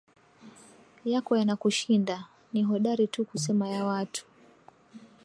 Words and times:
Yako 1.05 1.31
yanakushinda, 1.39 2.25
ni 2.53 2.63
hodari 2.63 3.07
tu 3.07 3.25
kusema 3.25 3.67
ya 3.67 3.85
watu. 3.85 4.25